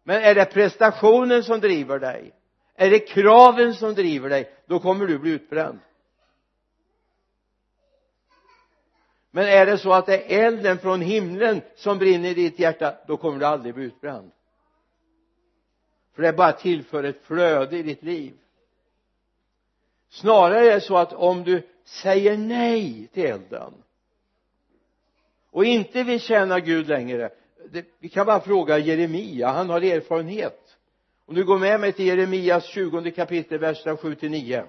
[0.02, 2.32] Men är det prestationen som driver dig
[2.74, 5.78] är det kraven som driver dig då kommer du bli utbränd.
[9.30, 12.94] Men är det så att det är elden från himlen som brinner i ditt hjärta
[13.06, 14.30] då kommer du aldrig bli utbränd.
[16.14, 18.34] För det bara tillför ett flöde i ditt liv.
[20.08, 23.72] Snarare är det så att om du säger nej till elden.
[25.50, 27.30] Och inte vill tjäna Gud längre.
[27.70, 30.76] Det, vi kan bara fråga Jeremia han har erfarenhet.
[31.26, 34.64] Om du går med mig till Jeremias 20 kapitel verserna 7 till 9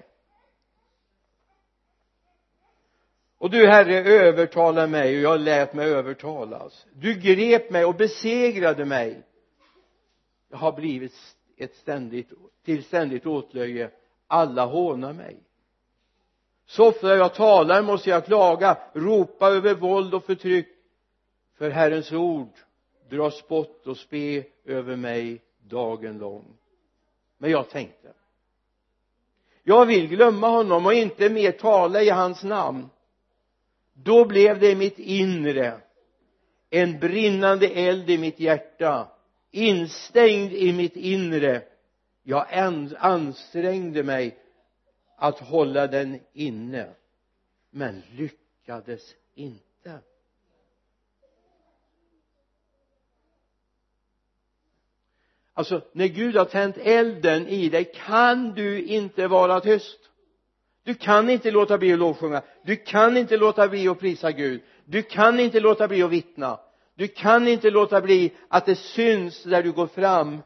[3.44, 6.86] och du herre övertalade mig och jag lät mig övertalas.
[6.92, 9.22] Du grep mig och besegrade mig.
[10.50, 11.12] Jag har blivit
[11.56, 12.32] ett ständigt
[12.64, 13.90] till ständigt åtlöje.
[14.26, 15.43] Alla hånar mig
[16.66, 20.68] så ofta jag talar måste jag klaga ropa över våld och förtryck.
[21.58, 22.52] För Herrens ord
[23.10, 26.44] drar spott och spe över mig dagen lång.
[27.38, 28.12] Men jag tänkte
[29.66, 32.90] jag vill glömma honom och inte mer tala i hans namn.
[33.92, 35.80] Då blev det i mitt inre
[36.70, 39.08] en brinnande eld i mitt hjärta
[39.50, 41.62] instängd i mitt inre.
[42.22, 42.46] Jag
[42.98, 44.38] ansträngde mig
[45.16, 46.88] att hålla den inne
[47.70, 49.98] men lyckades inte.
[55.54, 59.98] Alltså när Gud har tänt elden i dig kan du inte vara tyst.
[60.84, 62.42] Du kan inte låta bli att lovsjunga.
[62.62, 64.62] Du kan inte låta bli att prisa Gud.
[64.84, 66.60] Du kan inte låta bli att vittna.
[66.94, 70.42] Du kan inte låta bli att det syns där du går fram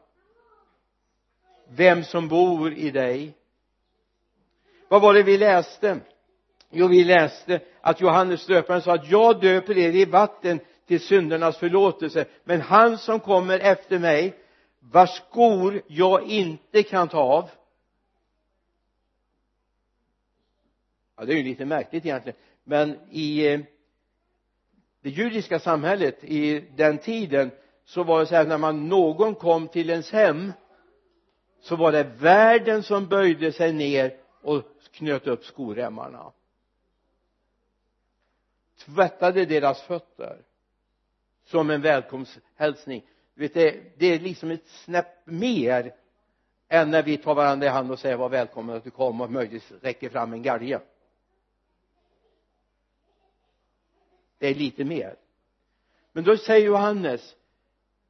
[1.69, 3.38] vem som bor i dig
[4.89, 6.01] vad var det vi läste?
[6.71, 11.59] Jo vi läste att Johannes döparen sa att jag döper er i vatten till syndernas
[11.59, 14.35] förlåtelse men han som kommer efter mig
[14.81, 17.51] vars skor jag inte kan ta av.
[21.17, 23.61] Ja det är ju lite märkligt egentligen men i eh,
[25.03, 27.51] det judiska samhället i den tiden
[27.85, 30.53] så var det så här när man någon kom till ens hem
[31.61, 34.13] så var det värden som böjde sig ner
[34.49, 36.33] och knöt upp skoremmarna.
[38.79, 40.43] Tvättade deras fötter
[41.45, 43.07] som en välkomsthälsning.
[43.35, 45.95] Vet det, det är liksom ett snäpp mer
[46.69, 49.31] än när vi tar varandra i hand och säger var välkommen att du kom och
[49.31, 50.81] möjligtvis räcker fram en galge.
[54.39, 55.17] Det är lite mer.
[56.13, 57.37] Men då säger Johannes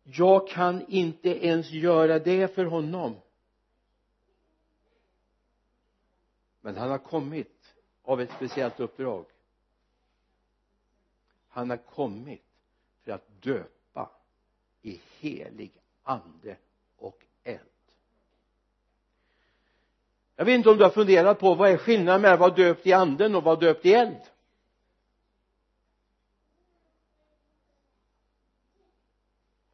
[0.03, 3.17] jag kan inte ens göra det för honom.
[6.69, 9.25] Men han har kommit av ett speciellt uppdrag.
[11.49, 12.45] Han har kommit
[13.05, 14.11] för att döpa
[14.83, 16.57] i helig ande
[16.97, 17.61] och eld.
[20.37, 22.87] Jag vet inte om du har funderat på vad är skillnaden mellan att vara döpt
[22.87, 24.21] i anden och vara döpt i eld?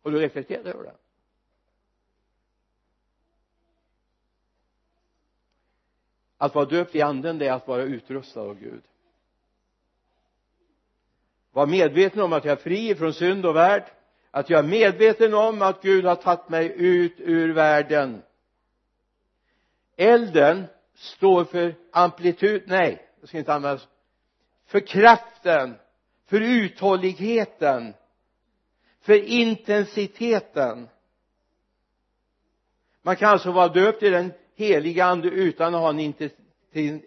[0.02, 1.03] Har du reflekterat över det?
[6.44, 8.82] Att vara döpt i anden det är att vara utrustad av Gud.
[11.52, 13.84] Var medveten om att jag är fri från synd och värld.
[14.30, 18.22] Att jag är medveten om att Gud har tagit mig ut ur världen.
[19.96, 23.82] Elden står för amplitud nej jag ska inte använda
[24.66, 25.74] för kraften
[26.26, 27.94] för uthålligheten
[29.00, 30.88] för intensiteten.
[33.02, 36.14] Man kan alltså vara döpt i den heliga ande utan att ha en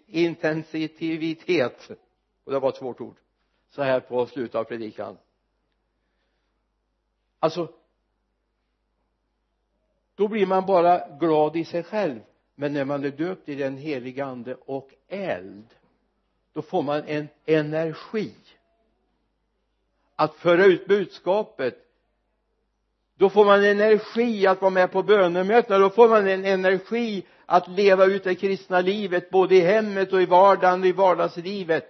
[0.06, 1.90] intensitivitet.
[2.44, 3.16] Och det var ett svårt ord.
[3.70, 5.18] Så här på slutet av predikan.
[7.38, 7.72] Alltså
[10.14, 12.20] då blir man bara glad i sig själv.
[12.54, 15.74] Men när man är döpt i den heliga ande och eld
[16.52, 18.34] då får man en energi
[20.16, 21.87] att föra ut budskapet
[23.18, 27.68] då får man energi att vara med på bönemötena då får man en energi att
[27.68, 31.84] leva ut det kristna livet både i hemmet och i vardagen och i vardagslivet.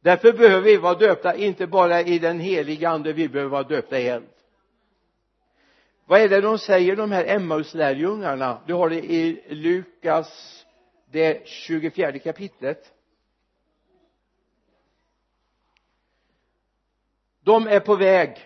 [0.00, 3.98] Därför behöver vi vara döpta inte bara i den heliga ande vi behöver vara döpta
[3.98, 4.26] i eld
[6.06, 8.58] vad är det de säger de här Emmauslärjungarna?
[8.66, 10.64] Du har det i Lukas
[11.10, 12.92] det 24 kapitlet.
[17.46, 18.38] De är på väg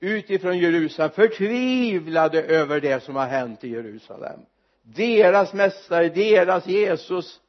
[0.00, 4.40] utifrån Jerusalem förtvivlade över det som har hänt i Jerusalem.
[4.82, 7.40] Deras mästare, deras Jesus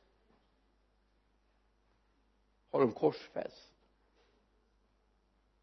[2.72, 3.72] har de korsfäst.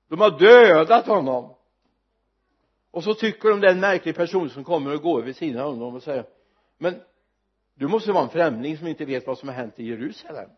[0.09, 1.55] De har dödat honom.
[2.91, 5.63] Och så tycker de det är en märklig person som kommer och går vid sidan
[5.63, 6.27] av honom och säger
[6.79, 7.01] men
[7.75, 10.51] du måste vara en främling som inte vet vad som har hänt i Jerusalem.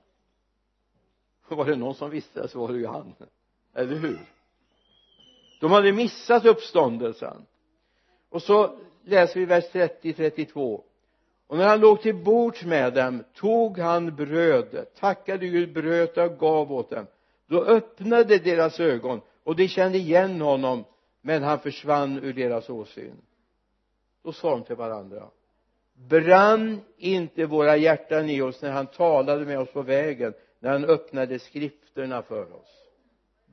[1.49, 3.15] Var det någon som visste det så var det ju han.
[3.75, 4.34] Eller hur?
[5.65, 7.47] De hade missat uppståndelsen.
[8.31, 10.81] Och så läser vi vers 30-32
[11.47, 16.39] och när han låg till bords med dem tog han brödet tackade Gud bröt och
[16.39, 17.07] gav åt dem.
[17.47, 20.85] Då öppnade deras ögon och de kände igen honom
[21.21, 23.17] men han försvann ur deras åsyn.
[24.23, 25.29] Då sa de till varandra
[25.95, 30.85] brann inte våra hjärtan i oss när han talade med oss på vägen när han
[30.85, 32.84] öppnade skrifterna för oss?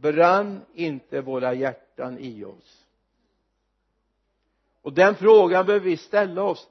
[0.02, 2.86] Brann inte våra hjärtan i oss?
[4.82, 6.68] Och den frågan behöver vi ställa oss.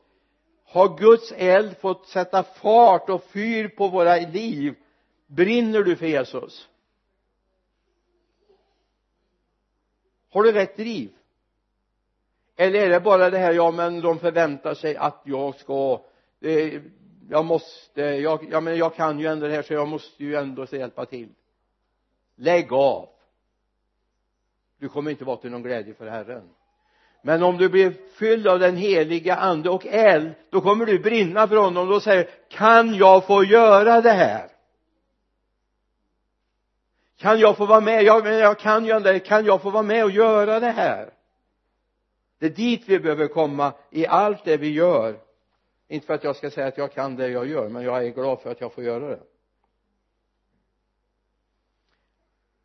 [0.64, 4.74] Har Guds eld fått sätta fart och fyr på våra liv?
[5.26, 6.68] Brinner du för Jesus?
[10.30, 11.10] Har du rätt driv?
[12.56, 16.04] Eller är det bara det här ja men de förväntar sig att jag ska
[16.40, 16.82] eh,
[17.30, 20.34] jag måste jag, ja men jag kan ju ändå det här så jag måste ju
[20.34, 21.28] ändå hjälpa till.
[22.36, 23.08] Lägg av
[24.80, 26.48] du kommer inte vara till någon glädje för Herren.
[27.22, 31.48] Men om du blir fylld av den heliga ande och eld då kommer du brinna
[31.48, 31.88] för honom.
[31.88, 34.48] Då säger kan jag få göra det här?
[37.16, 38.02] Kan jag få vara med?
[38.02, 39.18] Jag, men jag kan ju ändå.
[39.18, 41.10] Kan jag få vara med och göra det här?
[42.38, 45.16] Det är dit vi behöver komma i allt det vi gör.
[45.88, 48.10] Inte för att jag ska säga att jag kan det jag gör men jag är
[48.10, 49.20] glad för att jag får göra det.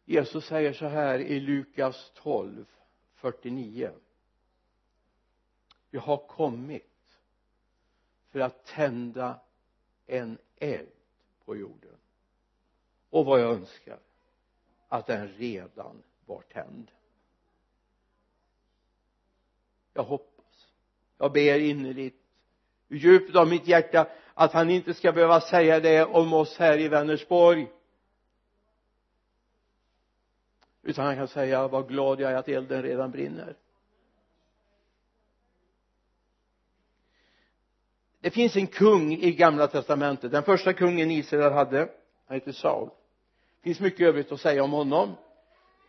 [0.06, 2.66] Jesus säger så här i Lukas 12
[3.16, 3.92] 49
[5.96, 7.18] jag har kommit
[8.32, 9.40] för att tända
[10.06, 10.90] en eld
[11.46, 11.98] på jorden.
[13.10, 14.00] Och vad jag önskar
[14.88, 16.92] att den redan var tänd.
[19.94, 20.68] Jag hoppas.
[21.18, 22.22] Jag ber innerligt
[22.88, 26.78] djupt djupet av mitt hjärta att han inte ska behöva säga det om oss här
[26.78, 27.68] i Vänersborg
[30.86, 33.56] utan han kan säga vad glad jag är att elden redan brinner.
[38.20, 40.32] Det finns en kung i gamla testamentet.
[40.32, 41.90] Den första kungen Israel hade
[42.28, 42.90] han heter Saul.
[43.62, 45.10] Det finns mycket övrigt att säga om honom.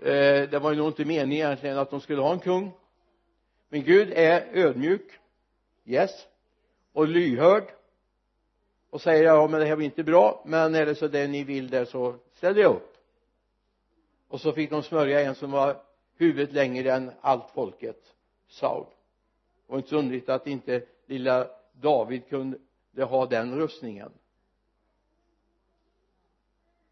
[0.01, 2.72] Eh, det var ju nog inte meningen egentligen att de skulle ha en kung.
[3.68, 5.20] Men Gud är ödmjuk
[5.84, 6.26] yes
[6.92, 7.64] och lyhörd
[8.90, 10.42] och säger ja men det här blir inte bra.
[10.47, 12.95] Men är det så det ni vill där så ställer jag upp
[14.29, 15.83] och så fick de smörja en som var
[16.16, 18.14] huvudet längre än allt folket
[18.49, 18.87] Saul.
[19.66, 22.59] Det var inte så underligt att inte lilla David kunde
[23.05, 24.12] ha den rustningen.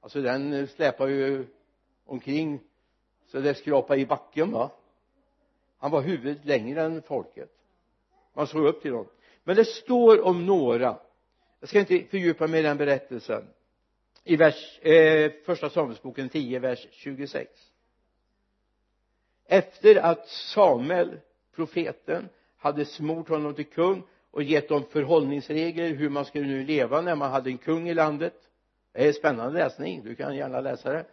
[0.01, 1.47] Alltså den släpar ju
[2.05, 2.61] omkring
[3.27, 4.71] så det skrapar i backen va?
[5.79, 7.51] Han var huvudet längre än folket.
[8.33, 9.11] Man såg upp till honom.
[9.45, 10.99] Men det står om några.
[11.61, 13.45] Jag ska inte fördjupa mig i den berättelsen
[14.25, 17.51] i vers, eh, första Samuelsboken 10 vers 26
[19.47, 21.21] efter att Samuel
[21.55, 27.01] profeten hade smort honom till kung och gett dem förhållningsregler hur man skulle nu leva
[27.01, 28.35] när man hade en kung i landet.
[28.93, 31.07] Det är spännande läsning du kan gärna läsa det.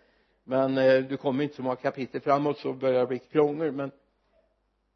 [0.43, 3.91] Men eh, du kommer inte så många kapitel framåt så börjar det bli krångel men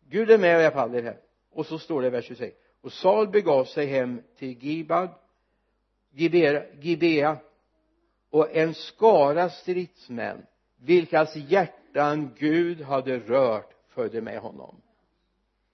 [0.10, 1.20] Gud är med i alla fall i det här.
[1.52, 5.10] Och så står det i vers 26 och Saul begav sig hem till Gibad
[6.12, 7.38] Gibea
[8.36, 10.46] och en skara stridsmän
[10.78, 14.82] vilkas hjärtan Gud hade rört följde med honom.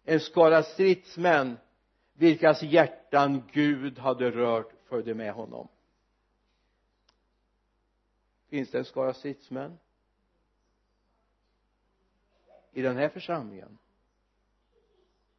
[0.04, 1.58] En skara stridsmän
[2.14, 5.68] vilkas hjärtan Gud hade rört följde med honom.
[8.50, 9.80] Finns det en skara stridsmän?
[12.72, 13.78] I den här församlingen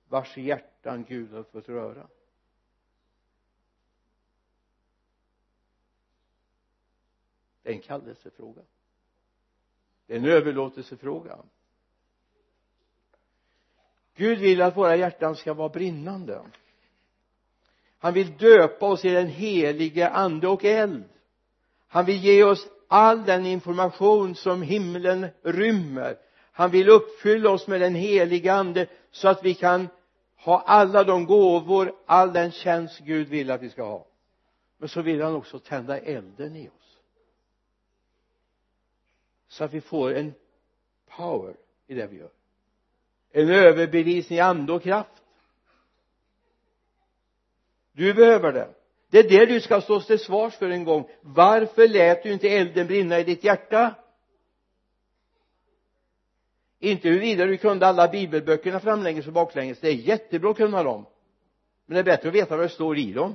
[0.08, 2.08] vars hjärtan Gud har fått röra.
[7.62, 8.62] Det är en kallelsefråga.
[10.06, 11.38] Det är en överlåtelsefråga.
[14.14, 16.42] Gud vill att våra hjärtan ska vara brinnande.
[17.98, 21.04] Han vill döpa oss i den helige ande och eld.
[21.88, 26.18] Han vill ge oss all den information som himlen rymmer.
[26.52, 29.88] Han vill uppfylla oss med den helige ande så att vi kan
[30.36, 34.06] ha alla de gåvor all den tjänst Gud vill att vi ska ha.
[34.78, 36.81] Men så vill han också tända elden i oss
[39.52, 40.34] så att vi får en
[41.16, 42.30] power i det vi gör.
[43.30, 45.22] En överbevisning i ande och kraft.
[47.92, 48.74] Du behöver det.
[49.10, 51.08] Det är det du ska stå till svars för en gång.
[51.20, 53.94] Varför lät du inte elden brinna i ditt hjärta?
[56.78, 59.80] Inte huruvida du kunde alla bibelböckerna framlänges och baklänges.
[59.80, 61.06] Det är jättebra att kunna dem.
[61.86, 63.34] Men det är bättre att veta vad det står i dem.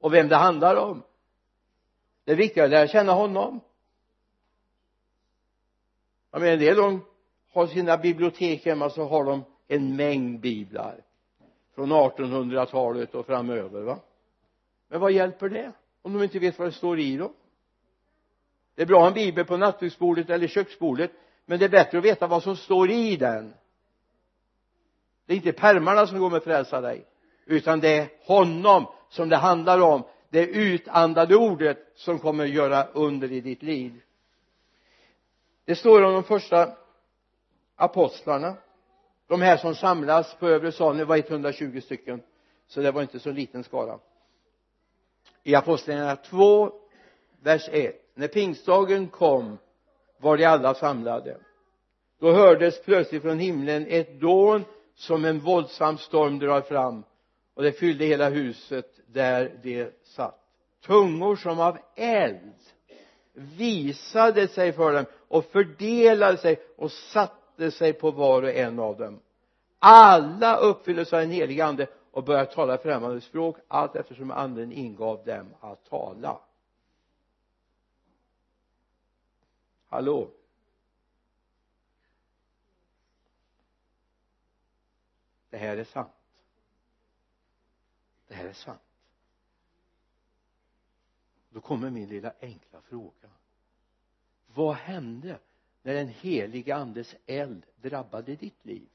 [0.00, 1.02] Och vem det handlar om.
[2.24, 3.60] Det är viktigare att lära känna honom
[6.32, 7.04] jag menar en del de
[7.52, 10.96] har sina bibliotek hemma så har de en mängd biblar
[11.74, 13.98] från 1800-talet och framöver va?
[14.88, 15.72] Men vad hjälper det
[16.02, 17.32] om de inte vet vad det står i dem
[18.74, 21.10] det är bra att ha en bibel på nattduksbordet eller köksbordet
[21.46, 23.54] men det är bättre att veta vad som står i den.
[25.26, 27.06] Det är inte pärmarna som kommer frälsa dig
[27.46, 30.02] utan det är honom som det handlar om.
[30.30, 34.00] Det utandade ordet som kommer göra under i ditt liv
[35.64, 36.72] det står om de första
[37.76, 38.56] apostlarna.
[39.28, 42.22] De här som samlas på övre salen det var 120 stycken
[42.66, 43.98] så det var inte så liten skara.
[45.42, 46.72] I apostlagärningarna 2
[47.42, 49.58] vers 1 när pingstdagen kom
[50.18, 51.36] var de alla samlade.
[52.18, 57.04] Då hördes plötsligt från himlen ett dån som en våldsam storm drar fram
[57.54, 60.38] och det fyllde hela huset där de satt.
[60.86, 62.54] Tungor som av eld
[63.32, 68.98] visade sig för dem och fördelade sig och satte sig på var och en av
[68.98, 69.20] dem.
[69.78, 75.24] Alla uppfylldes av den helige ande och började tala främmande språk allt eftersom anden ingav
[75.24, 76.40] dem att tala.
[79.88, 80.30] Hallå?
[85.50, 86.12] Det här är sant.
[88.28, 88.80] Det här är sant
[91.52, 93.30] då kommer min lilla enkla fråga.
[94.46, 95.38] Vad hände
[95.82, 98.88] när den helige andes eld drabbade ditt liv?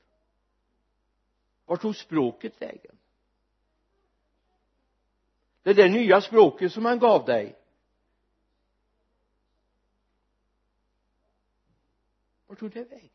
[1.66, 2.98] Vart tog språket vägen?
[5.64, 7.56] Det där nya språket som han gav dig.
[12.48, 13.10] Vart tog det vägen?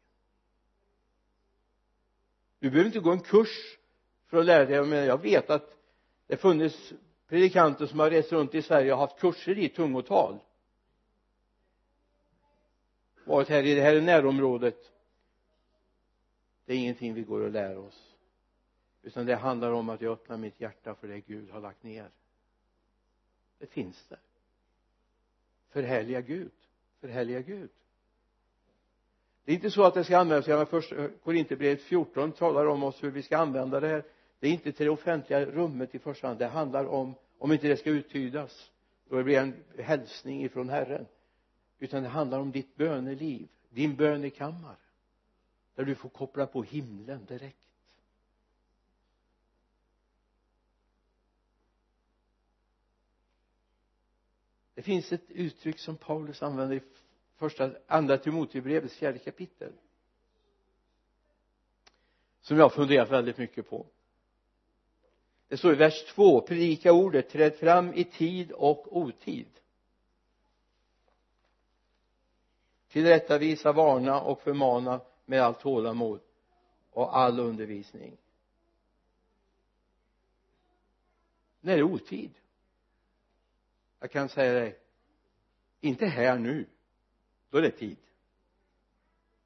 [2.59, 3.79] Du behöver inte gå en kurs
[4.27, 5.77] för att lära dig men jag vet att
[6.27, 6.93] det funnits
[7.33, 10.39] predikanter som har rest runt i Sverige och haft kurser i tungotal.
[13.25, 14.93] Varit här i det här närområdet.
[16.65, 18.15] Det är ingenting vi går och lär oss.
[19.03, 22.11] Utan det handlar om att jag öppnar mitt hjärta för det Gud har lagt ner.
[23.59, 24.21] Det finns där.
[25.71, 26.53] Förhärliga Gud.
[27.01, 27.71] Förhärliga Gud.
[29.45, 30.49] Det är inte så att det ska användas.
[30.49, 34.05] Jag först Korinthierbrevet 14 talar om oss hur vi ska använda det här
[34.43, 36.39] det är inte till det offentliga rummet i första hand.
[36.39, 38.71] Det handlar om om inte det ska uttydas
[39.09, 41.07] då det blir en hälsning ifrån Herren.
[41.79, 44.77] Utan det handlar om ditt böneliv din bönekammare
[45.75, 47.69] där du får koppla på himlen direkt.
[54.75, 56.83] Det finns ett uttryck som Paulus använder i
[57.37, 59.73] första, andra Timoteusbrevets fjärde kapitel
[62.43, 63.87] som jag har funderat väldigt mycket på
[65.53, 69.49] det står i vers 2 predika ordet träd fram i tid och otid.
[72.89, 76.21] Tillrättavisa, varna och förmana med allt tålamod
[76.91, 78.17] och all undervisning.
[81.61, 82.31] När det är otid?
[84.01, 84.79] Jag kan säga dig
[85.81, 86.67] inte här nu.
[87.51, 87.99] Då är det tid.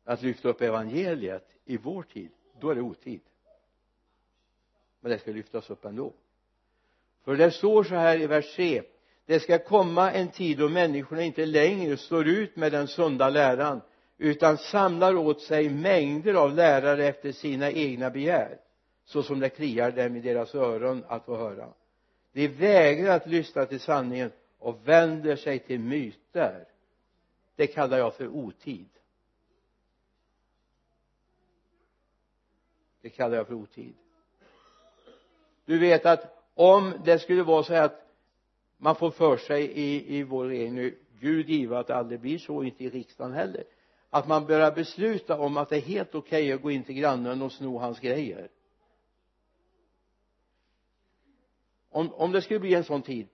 [0.04, 2.30] Att lyfta upp evangeliet i vår tid
[2.60, 3.20] då är det otid
[5.00, 6.12] men det ska lyftas upp ändå.
[7.24, 8.82] För det står så här i vers 3
[9.26, 13.80] det ska komma en tid då människorna inte längre står ut med den sunda läran
[14.18, 18.58] utan samlar åt sig mängder av lärare efter sina egna begär
[19.04, 21.72] så som det kliar dem i deras öron att få höra.
[22.32, 26.64] De vägrar att lyssna till sanningen och vänder sig till myter.
[27.56, 28.88] Det kallar jag för otid.
[33.00, 33.94] Det kallar jag för otid
[35.66, 38.06] du vet att om det skulle vara så här att
[38.76, 42.38] man får för sig i, i vår regering nu Gud give att det aldrig blir
[42.38, 43.64] så inte i riksdagen heller
[44.10, 46.94] att man börjar besluta om att det är helt okej okay att gå in till
[46.94, 48.50] grannen och sno hans grejer.
[51.88, 53.28] Om, om det skulle bli en sån tid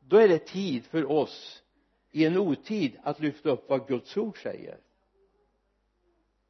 [0.00, 1.62] då är det tid för oss
[2.10, 4.78] i en otid att lyfta upp vad Guds ord säger.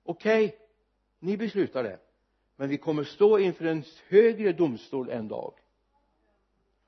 [0.05, 0.59] Okej okay,
[1.19, 1.99] ni beslutar det
[2.63, 5.55] men vi kommer stå inför en högre domstol en dag.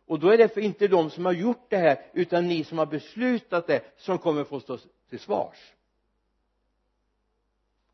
[0.06, 2.78] Och då är det för inte de som har gjort det här utan ni som
[2.78, 5.72] har beslutat det som kommer få stå till svars.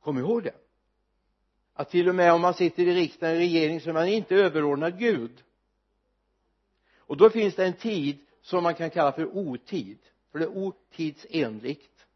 [0.01, 0.55] Kom ihåg det.
[1.75, 4.35] Att till och med om man sitter i riksdagen i regering så är man inte
[4.35, 5.43] överordnad Gud.
[6.97, 9.99] Och då finns det en tid som man kan kalla för otid
[10.33, 12.07] för det är otidsenligt.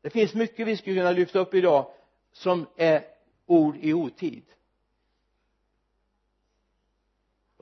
[0.00, 1.90] Det finns mycket vi skulle kunna lyfta upp idag
[2.32, 3.04] som är
[3.46, 4.42] ord i otid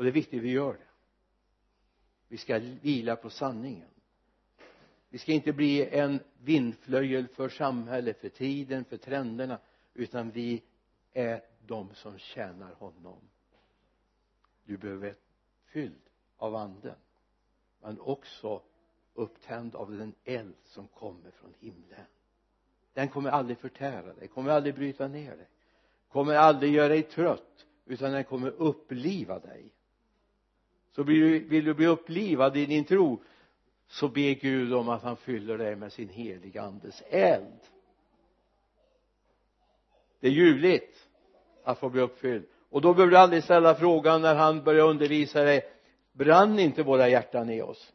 [0.02, 0.88] och det är viktigt att vi gör det.
[2.28, 3.88] Vi ska vila på sanningen.
[5.08, 9.58] Vi ska inte bli en vindflöjel för samhället, för tiden, för trenderna
[9.94, 10.62] utan vi
[11.12, 13.20] är de som tjänar honom.
[14.64, 15.14] Du behöver vara
[15.66, 16.02] fylld
[16.36, 16.96] av anden
[17.80, 18.62] men också
[19.14, 22.06] upptänd av den eld som kommer från himlen.
[22.92, 25.48] Den kommer aldrig förtära dig, kommer aldrig bryta ner dig
[26.08, 29.70] kommer aldrig göra dig trött utan den kommer uppliva dig
[30.94, 33.22] så vill du, vill du bli upplivad i din tro
[33.88, 37.60] så be Gud om att han fyller dig med sin heliga andes eld.
[40.20, 41.08] Det är ljuvligt
[41.64, 42.44] att få bli uppfylld.
[42.70, 45.62] Och då behöver du aldrig ställa frågan när han börjar undervisa dig
[46.12, 47.92] brann inte våra hjärtan i oss?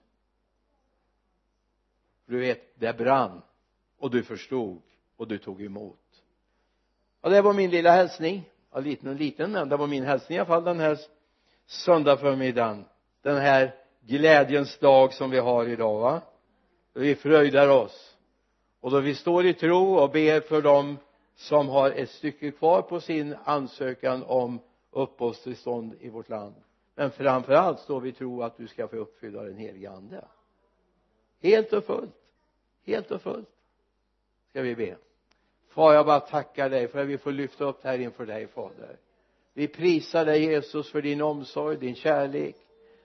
[2.26, 3.42] Du vet det brann
[3.98, 4.82] och du förstod
[5.16, 6.24] och du tog emot.
[7.22, 8.50] Och det var min lilla hälsning.
[8.72, 10.98] Ja liten och liten men det var min hälsning i alla fall den här
[11.68, 12.86] söndag förmiddagen
[13.22, 16.22] den här glädjens dag som vi har idag va?
[16.94, 18.18] Vi fröjdar oss.
[18.82, 20.98] Och då vi står i tro och ber för dem
[21.36, 24.60] som har ett stycke kvar på sin ansökan om
[24.92, 26.56] uppehållstillstånd i vårt land.
[26.96, 30.26] Men framför allt står vi i tro att du ska få uppfylla den helige ande.
[31.42, 32.16] Helt och fullt.
[32.86, 33.50] Helt och fullt.
[34.50, 34.98] Ska vi be.
[35.70, 38.48] Far jag bara tackar dig för att vi får lyfta upp det här inför dig
[38.48, 38.98] fader
[39.58, 42.56] vi prisar dig Jesus för din omsorg, din kärlek.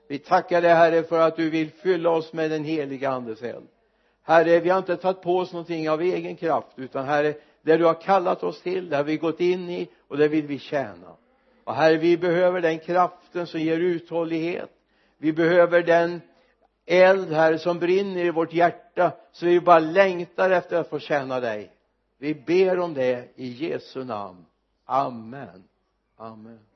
[0.08, 3.68] Vi tackar dig herre för att du vill fylla oss med den heliga andes eld.
[4.22, 7.84] Herre vi har inte tagit på oss någonting av egen kraft utan herre det du
[7.84, 11.16] har kallat oss till det har vi gått in i och det vill vi tjäna.
[11.64, 14.70] Och herre vi behöver den kraften som ger uthållighet.
[15.18, 16.20] Vi behöver den
[16.86, 21.40] eld herre som brinner i vårt hjärta så vi bara längtar efter att få tjäna
[21.40, 21.70] dig.
[22.18, 24.44] Vi ber om det i Jesu namn.
[24.84, 25.64] Amen.
[26.22, 26.71] Amen